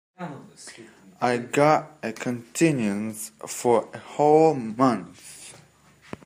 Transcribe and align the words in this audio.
I 1.21 1.37
got 1.37 1.99
a 2.01 2.11
continuance 2.11 3.29
for 3.45 3.87
a 3.93 3.99
whole 3.99 4.55
month. 4.55 5.53